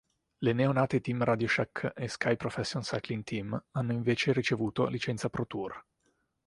Le 0.39 0.53
neo-nate 0.53 0.99
Team 0.99 1.21
RadioShack 1.23 1.91
e 1.95 2.07
Sky 2.07 2.35
Professional 2.35 2.83
Cycling 2.83 3.21
Team 3.23 3.65
hanno 3.73 3.91
invece 3.93 4.33
ricevuto 4.33 4.87
licenza 4.87 5.29
ProTour. 5.29 5.85